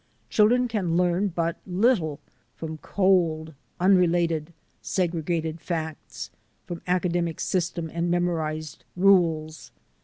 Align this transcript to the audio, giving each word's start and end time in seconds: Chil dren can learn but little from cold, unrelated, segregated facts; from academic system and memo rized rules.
Chil 0.31 0.47
dren 0.47 0.67
can 0.67 0.97
learn 0.97 1.27
but 1.27 1.57
little 1.67 2.19
from 2.55 2.79
cold, 2.79 3.53
unrelated, 3.79 4.51
segregated 4.81 5.61
facts; 5.61 6.31
from 6.65 6.81
academic 6.87 7.39
system 7.39 7.87
and 7.93 8.09
memo 8.09 8.31
rized 8.31 8.77
rules. 8.95 9.69